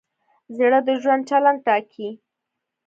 [0.57, 2.09] زړه د ژوند چلند ټاکي.